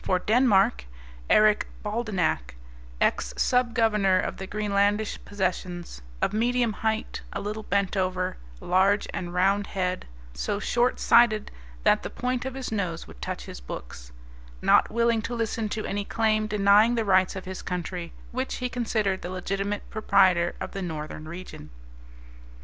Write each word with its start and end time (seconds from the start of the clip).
For 0.00 0.20
Denmark 0.20 0.84
Eric 1.28 1.66
Baldenak, 1.82 2.54
ex 3.00 3.34
Sub 3.36 3.74
Governor 3.74 4.16
of 4.20 4.36
the 4.36 4.46
Greenlandish 4.46 5.18
possessions; 5.24 6.00
of 6.22 6.32
medium 6.32 6.74
height, 6.74 7.22
a 7.32 7.40
little 7.40 7.64
bent 7.64 7.96
over, 7.96 8.36
large 8.60 9.08
and 9.12 9.34
round 9.34 9.66
head, 9.66 10.06
so 10.32 10.60
short 10.60 11.00
sighted 11.00 11.50
that 11.82 12.04
the 12.04 12.08
point 12.10 12.44
of 12.44 12.54
his 12.54 12.70
nose 12.70 13.08
would 13.08 13.20
touch 13.20 13.46
his 13.46 13.60
books; 13.60 14.12
not 14.62 14.92
willing 14.92 15.22
to 15.22 15.34
listen 15.34 15.68
to 15.70 15.84
any 15.84 16.04
claim 16.04 16.46
denying 16.46 16.94
the 16.94 17.04
rights 17.04 17.34
of 17.34 17.44
his 17.44 17.60
country, 17.60 18.12
which 18.30 18.58
he 18.58 18.68
considered 18.68 19.22
the 19.22 19.28
legitimate 19.28 19.90
proprietor 19.90 20.54
of 20.60 20.70
the 20.70 20.82
northern 20.82 21.26
region. 21.26 21.70